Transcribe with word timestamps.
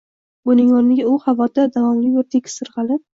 Buning 0.49 0.69
o‘rniga 0.77 1.05
u 1.09 1.11
havoda 1.25 1.65
davomli 1.75 2.09
bir 2.15 2.25
tekis 2.37 2.57
sirg‘alib 2.63 3.03